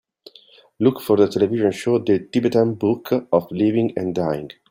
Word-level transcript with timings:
look 0.79 0.99
for 0.99 1.15
the 1.15 1.27
television 1.27 1.71
show 1.71 1.99
The 1.99 2.27
Tibetan 2.33 2.73
Book 2.73 3.11
of 3.31 3.47
Living 3.51 3.93
and 3.95 4.15
Dying 4.15 4.49